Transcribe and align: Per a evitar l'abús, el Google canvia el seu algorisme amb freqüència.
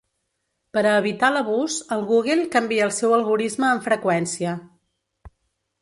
Per 0.77 0.81
a 0.91 0.93
evitar 1.01 1.29
l'abús, 1.35 1.75
el 1.97 2.03
Google 2.13 2.47
canvia 2.57 2.89
el 2.89 2.97
seu 3.01 3.17
algorisme 3.21 3.71
amb 3.71 3.87
freqüència. 3.93 4.59